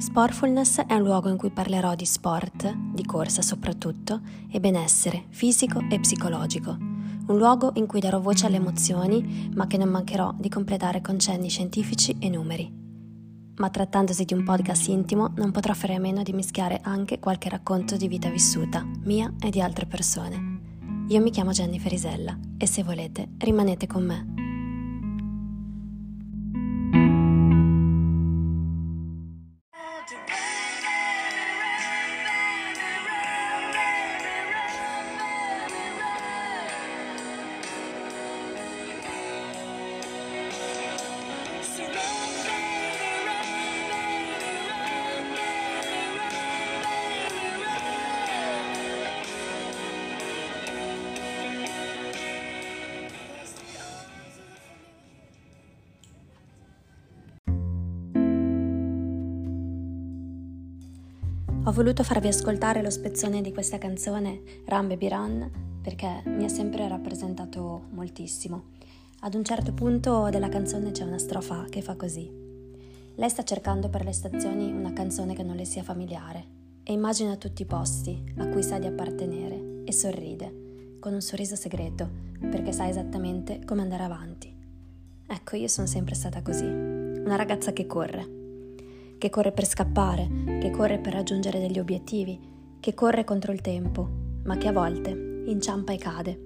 [0.00, 5.84] Sportfulness è un luogo in cui parlerò di sport, di corsa soprattutto, e benessere fisico
[5.90, 6.70] e psicologico.
[6.70, 11.18] Un luogo in cui darò voce alle emozioni, ma che non mancherò di completare con
[11.18, 12.72] cenni scientifici e numeri.
[13.56, 17.50] Ma trattandosi di un podcast intimo, non potrò fare a meno di mischiare anche qualche
[17.50, 20.60] racconto di vita vissuta, mia e di altre persone.
[21.08, 24.39] Io mi chiamo Jennifer Isella e se volete rimanete con me.
[61.70, 66.48] Ho voluto farvi ascoltare lo spezzone di questa canzone Run Baby Run perché mi ha
[66.48, 68.70] sempre rappresentato moltissimo.
[69.20, 72.28] Ad un certo punto della canzone c'è una strofa che fa così.
[73.14, 76.44] Lei sta cercando per le stazioni una canzone che non le sia familiare
[76.82, 81.54] e immagina tutti i posti a cui sa di appartenere e sorride, con un sorriso
[81.54, 82.10] segreto,
[82.50, 84.52] perché sa esattamente come andare avanti.
[85.24, 88.38] Ecco, io sono sempre stata così, una ragazza che corre
[89.20, 90.26] che corre per scappare,
[90.60, 92.40] che corre per raggiungere degli obiettivi,
[92.80, 94.08] che corre contro il tempo,
[94.44, 96.40] ma che a volte inciampa e cade.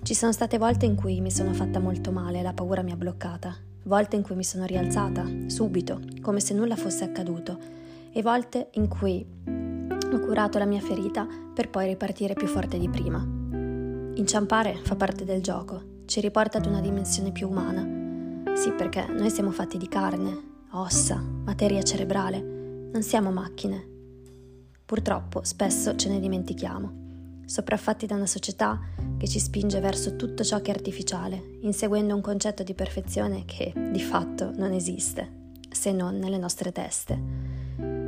[0.00, 2.92] Ci sono state volte in cui mi sono fatta molto male e la paura mi
[2.92, 7.58] ha bloccata, volte in cui mi sono rialzata, subito, come se nulla fosse accaduto,
[8.12, 12.88] e volte in cui ho curato la mia ferita per poi ripartire più forte di
[12.88, 13.18] prima.
[14.14, 18.54] Inciampare fa parte del gioco, ci riporta ad una dimensione più umana.
[18.54, 22.40] Sì, perché noi siamo fatti di carne, ossa, materia cerebrale,
[22.92, 23.96] non siamo macchine.
[24.84, 28.80] Purtroppo spesso ce ne dimentichiamo, sopraffatti da una società
[29.16, 33.72] che ci spinge verso tutto ciò che è artificiale, inseguendo un concetto di perfezione che
[33.90, 37.46] di fatto non esiste, se non nelle nostre teste.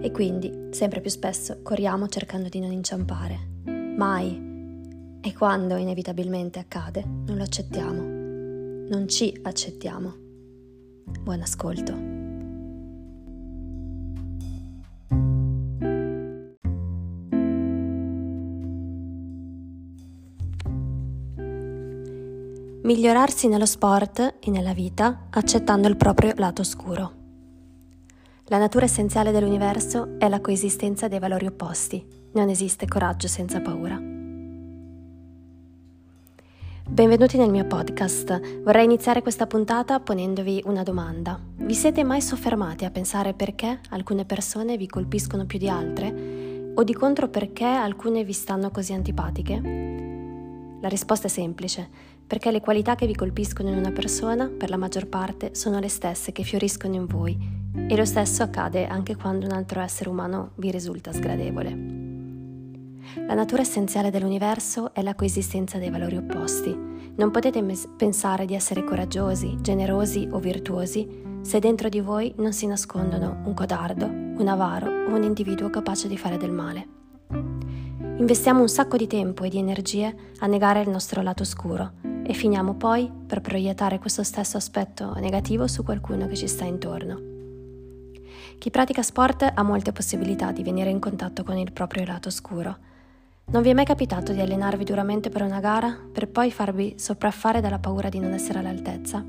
[0.00, 3.38] E quindi sempre più spesso corriamo cercando di non inciampare.
[3.96, 4.50] Mai.
[5.20, 8.02] E quando inevitabilmente accade, non lo accettiamo.
[8.88, 10.14] Non ci accettiamo.
[11.22, 12.11] Buon ascolto.
[22.92, 27.12] Migliorarsi nello sport e nella vita accettando il proprio lato oscuro.
[28.48, 32.06] La natura essenziale dell'universo è la coesistenza dei valori opposti.
[32.32, 33.98] Non esiste coraggio senza paura.
[36.86, 38.60] Benvenuti nel mio podcast.
[38.60, 41.40] Vorrei iniziare questa puntata ponendovi una domanda.
[41.56, 46.72] Vi siete mai soffermati a pensare perché alcune persone vi colpiscono più di altre?
[46.74, 49.92] O di contro perché alcune vi stanno così antipatiche?
[50.82, 51.88] La risposta è semplice,
[52.26, 55.88] perché le qualità che vi colpiscono in una persona, per la maggior parte, sono le
[55.88, 60.52] stesse che fioriscono in voi, e lo stesso accade anche quando un altro essere umano
[60.56, 62.00] vi risulta sgradevole.
[63.26, 66.74] La natura essenziale dell'universo è la coesistenza dei valori opposti.
[67.14, 72.52] Non potete mes- pensare di essere coraggiosi, generosi o virtuosi se dentro di voi non
[72.52, 76.86] si nascondono un codardo, un avaro o un individuo capace di fare del male.
[78.16, 82.34] Investiamo un sacco di tempo e di energie a negare il nostro lato oscuro e
[82.34, 87.20] finiamo poi per proiettare questo stesso aspetto negativo su qualcuno che ci sta intorno.
[88.58, 92.76] Chi pratica sport ha molte possibilità di venire in contatto con il proprio lato oscuro.
[93.50, 97.60] Non vi è mai capitato di allenarvi duramente per una gara per poi farvi sopraffare
[97.60, 99.22] dalla paura di non essere all'altezza?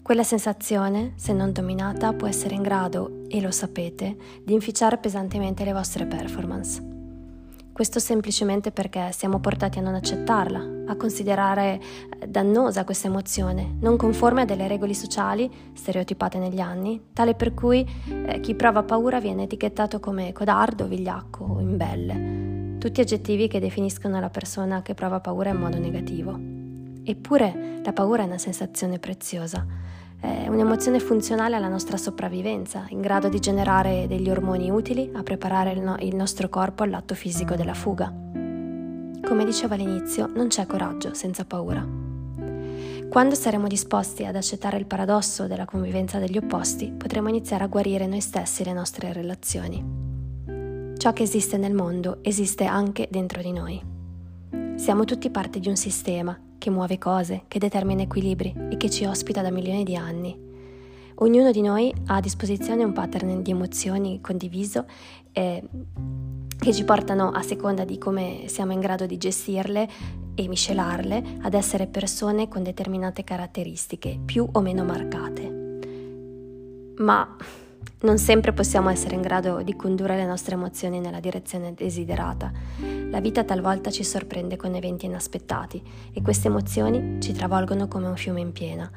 [0.00, 5.64] Quella sensazione, se non dominata, può essere in grado, e lo sapete, di inficiare pesantemente
[5.64, 6.97] le vostre performance.
[7.78, 11.80] Questo semplicemente perché siamo portati a non accettarla, a considerare
[12.18, 17.54] eh, dannosa questa emozione, non conforme a delle regole sociali stereotipate negli anni, tale per
[17.54, 17.88] cui
[18.26, 24.18] eh, chi prova paura viene etichettato come codardo, vigliacco o imbelle, tutti aggettivi che definiscono
[24.18, 26.36] la persona che prova paura in modo negativo.
[27.04, 29.64] Eppure la paura è una sensazione preziosa
[30.20, 35.72] è un'emozione funzionale alla nostra sopravvivenza, in grado di generare degli ormoni utili a preparare
[35.72, 38.12] il, no- il nostro corpo all'atto fisico della fuga.
[39.22, 41.86] Come dicevo all'inizio, non c'è coraggio senza paura.
[43.08, 48.06] Quando saremo disposti ad accettare il paradosso della convivenza degli opposti, potremo iniziare a guarire
[48.06, 49.84] noi stessi le nostre relazioni.
[50.96, 53.82] Ciò che esiste nel mondo esiste anche dentro di noi.
[54.74, 59.04] Siamo tutti parte di un sistema che muove cose, che determina equilibri e che ci
[59.04, 60.46] ospita da milioni di anni.
[61.20, 64.84] Ognuno di noi ha a disposizione un pattern di emozioni condiviso
[65.32, 65.62] eh,
[66.58, 69.88] che ci portano, a seconda di come siamo in grado di gestirle
[70.34, 75.56] e miscelarle, ad essere persone con determinate caratteristiche, più o meno marcate.
[76.98, 77.36] Ma
[78.00, 82.52] non sempre possiamo essere in grado di condurre le nostre emozioni nella direzione desiderata.
[83.10, 88.16] La vita talvolta ci sorprende con eventi inaspettati e queste emozioni ci travolgono come un
[88.16, 88.88] fiume in piena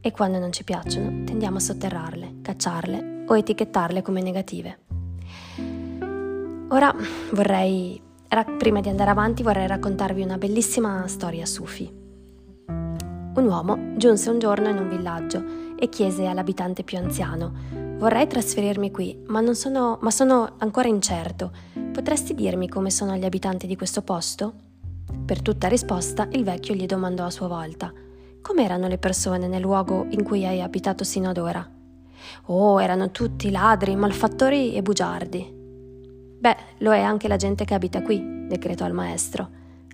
[0.00, 4.78] e quando non ci piacciono tendiamo a sotterrarle, cacciarle o etichettarle come negative.
[6.68, 6.94] Ora
[7.32, 8.00] vorrei,
[8.58, 11.90] prima di andare avanti, vorrei raccontarvi una bellissima storia sufi.
[12.66, 15.42] Un uomo giunse un giorno in un villaggio
[15.78, 21.52] e chiese all'abitante più anziano: Vorrei trasferirmi qui, ma, sono, ma sono ancora incerto.
[21.92, 24.54] Potresti dirmi come sono gli abitanti di questo posto?
[25.26, 27.92] Per tutta risposta, il vecchio gli domandò a sua volta:
[28.40, 31.70] Com'erano le persone nel luogo in cui hai abitato sino ad ora?
[32.46, 35.54] Oh, erano tutti ladri, malfattori e bugiardi.
[36.38, 39.46] Beh, lo è anche la gente che abita qui, decretò il maestro.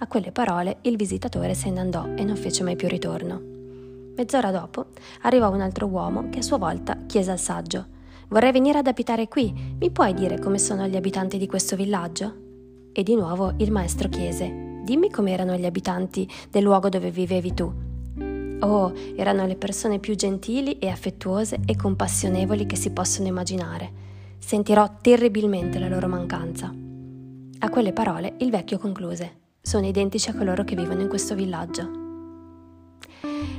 [0.00, 3.40] A quelle parole il visitatore se ne andò e non fece mai più ritorno.
[4.14, 4.88] Mezz'ora dopo
[5.22, 7.92] arrivò un altro uomo che a sua volta chiese al saggio:
[8.28, 12.42] Vorrei venire ad abitare qui, mi puoi dire come sono gli abitanti di questo villaggio?
[12.92, 17.72] E di nuovo il maestro chiese: Dimmi com'erano gli abitanti del luogo dove vivevi tu.
[18.60, 24.04] Oh, erano le persone più gentili e affettuose e compassionevoli che si possono immaginare
[24.44, 26.72] sentirò terribilmente la loro mancanza.
[27.58, 32.03] A quelle parole il vecchio concluse, sono identici a coloro che vivono in questo villaggio.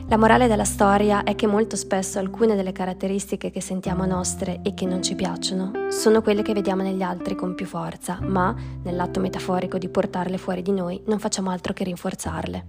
[0.08, 4.74] La morale della storia è che molto spesso alcune delle caratteristiche che sentiamo nostre e
[4.74, 9.20] che non ci piacciono sono quelle che vediamo negli altri con più forza, ma nell'atto
[9.20, 12.66] metaforico di portarle fuori di noi non facciamo altro che rinforzarle.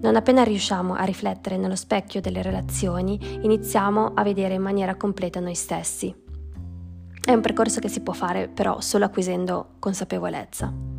[0.00, 5.40] Non appena riusciamo a riflettere nello specchio delle relazioni, iniziamo a vedere in maniera completa
[5.40, 6.26] noi stessi
[7.28, 10.97] è un percorso che si può fare però solo acquisendo consapevolezza.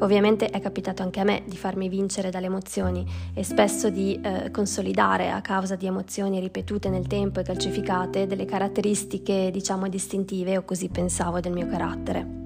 [0.00, 4.50] Ovviamente è capitato anche a me di farmi vincere dalle emozioni e spesso di eh,
[4.50, 10.64] consolidare a causa di emozioni ripetute nel tempo e calcificate delle caratteristiche diciamo distintive o
[10.64, 12.42] così pensavo del mio carattere.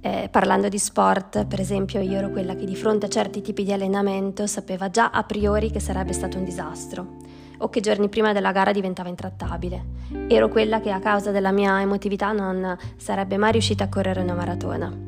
[0.00, 3.64] Eh, parlando di sport, per esempio, io ero quella che di fronte a certi tipi
[3.64, 7.16] di allenamento sapeva già a priori che sarebbe stato un disastro
[7.58, 9.84] o che giorni prima della gara diventava intrattabile.
[10.28, 14.34] Ero quella che a causa della mia emotività non sarebbe mai riuscita a correre una
[14.34, 15.05] maratona.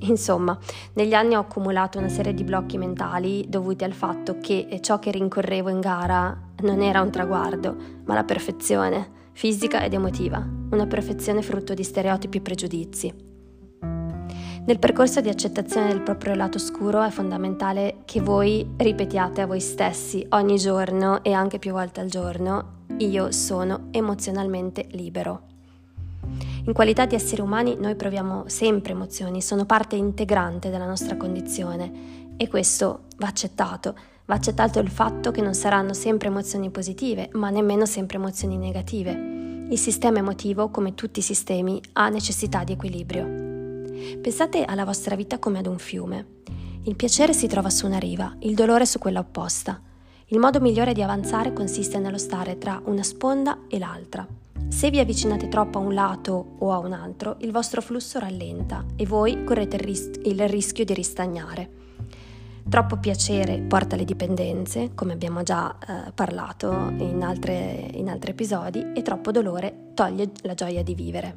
[0.00, 0.58] Insomma,
[0.94, 5.10] negli anni ho accumulato una serie di blocchi mentali dovuti al fatto che ciò che
[5.10, 11.42] rincorrevo in gara non era un traguardo, ma la perfezione, fisica ed emotiva, una perfezione
[11.42, 13.28] frutto di stereotipi e pregiudizi.
[14.62, 19.60] Nel percorso di accettazione del proprio lato scuro è fondamentale che voi ripetiate a voi
[19.60, 25.49] stessi ogni giorno e anche più volte al giorno, io sono emozionalmente libero.
[26.70, 32.34] In qualità di esseri umani noi proviamo sempre emozioni, sono parte integrante della nostra condizione
[32.36, 33.96] e questo va accettato.
[34.26, 39.10] Va accettato il fatto che non saranno sempre emozioni positive, ma nemmeno sempre emozioni negative.
[39.68, 43.24] Il sistema emotivo, come tutti i sistemi, ha necessità di equilibrio.
[44.20, 46.24] Pensate alla vostra vita come ad un fiume.
[46.84, 49.82] Il piacere si trova su una riva, il dolore su quella opposta.
[50.26, 54.24] Il modo migliore di avanzare consiste nello stare tra una sponda e l'altra.
[54.70, 58.86] Se vi avvicinate troppo a un lato o a un altro, il vostro flusso rallenta
[58.96, 61.70] e voi correte il, ris- il rischio di ristagnare.
[62.66, 68.92] Troppo piacere porta alle dipendenze, come abbiamo già eh, parlato in, altre, in altri episodi,
[68.94, 71.36] e troppo dolore toglie la gioia di vivere.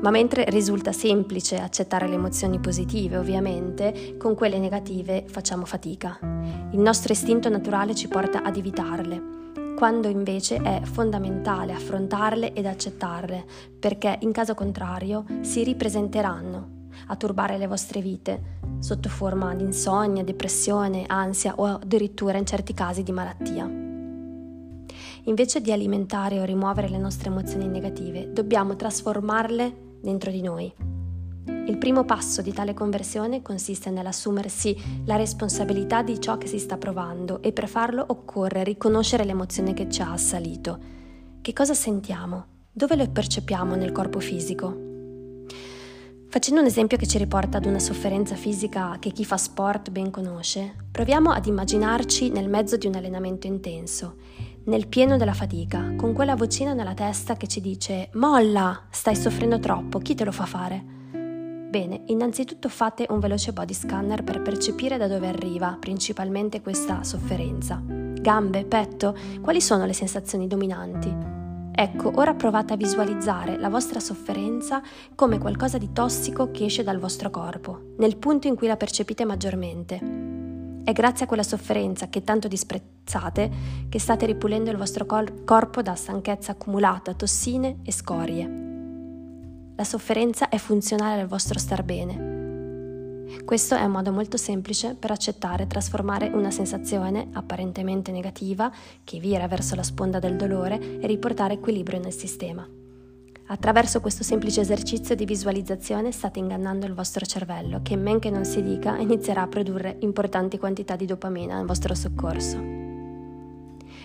[0.00, 6.18] Ma mentre risulta semplice accettare le emozioni positive, ovviamente, con quelle negative facciamo fatica.
[6.70, 9.36] Il nostro istinto naturale ci porta ad evitarle,
[9.78, 13.44] quando invece è fondamentale affrontarle ed accettarle,
[13.78, 20.24] perché in caso contrario si ripresenteranno a turbare le vostre vite sotto forma di insonnia,
[20.24, 23.70] depressione, ansia o addirittura in certi casi di malattia.
[25.26, 30.97] Invece di alimentare o rimuovere le nostre emozioni negative, dobbiamo trasformarle dentro di noi.
[31.48, 36.76] Il primo passo di tale conversione consiste nell'assumersi la responsabilità di ciò che si sta
[36.76, 40.78] provando e per farlo occorre riconoscere l'emozione che ci ha assalito.
[41.40, 42.44] Che cosa sentiamo?
[42.70, 44.86] Dove lo percepiamo nel corpo fisico?
[46.30, 50.10] Facendo un esempio che ci riporta ad una sofferenza fisica che chi fa sport ben
[50.10, 54.16] conosce, proviamo ad immaginarci nel mezzo di un allenamento intenso
[54.68, 59.58] nel pieno della fatica, con quella vocina nella testa che ci dice Molla, stai soffrendo
[59.58, 60.97] troppo, chi te lo fa fare?
[61.68, 67.82] Bene, innanzitutto fate un veloce body scanner per percepire da dove arriva principalmente questa sofferenza.
[67.84, 69.14] Gambe, petto?
[69.42, 71.14] Quali sono le sensazioni dominanti?
[71.70, 74.80] Ecco, ora provate a visualizzare la vostra sofferenza
[75.14, 79.26] come qualcosa di tossico che esce dal vostro corpo, nel punto in cui la percepite
[79.26, 79.96] maggiormente.
[80.82, 83.50] È grazie a quella sofferenza che tanto disprezzate
[83.90, 88.67] che state ripulendo il vostro cor- corpo da stanchezza accumulata, tossine e scorie.
[89.78, 92.38] La sofferenza è funzionale al vostro star bene,
[93.44, 98.72] questo è un modo molto semplice per accettare e trasformare una sensazione apparentemente negativa
[99.04, 102.66] che vira verso la sponda del dolore e riportare equilibrio nel sistema.
[103.46, 108.44] Attraverso questo semplice esercizio di visualizzazione state ingannando il vostro cervello che, men che non
[108.44, 112.58] si dica, inizierà a produrre importanti quantità di dopamina nel vostro soccorso.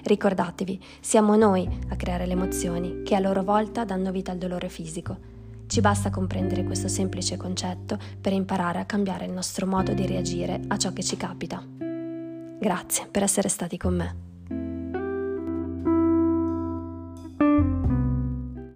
[0.04, 4.70] Ricordatevi, siamo noi a creare le emozioni che a loro volta danno vita al dolore
[4.70, 5.33] fisico
[5.74, 10.62] ci basta comprendere questo semplice concetto per imparare a cambiare il nostro modo di reagire
[10.68, 11.66] a ciò che ci capita.
[12.60, 14.33] Grazie per essere stati con me.